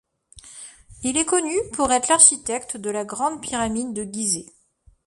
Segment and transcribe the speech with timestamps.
[1.03, 4.47] Il est connu pour être l'architecte de la grande pyramide de Gizeh.